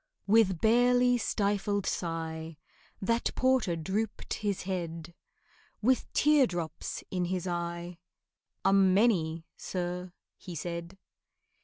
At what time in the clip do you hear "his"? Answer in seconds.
4.33-4.63, 7.25-7.45